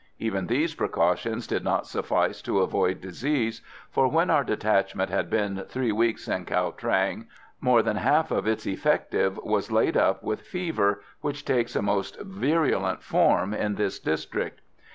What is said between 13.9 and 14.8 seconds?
district.